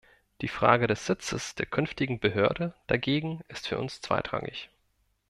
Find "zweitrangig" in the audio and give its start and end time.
4.01-4.71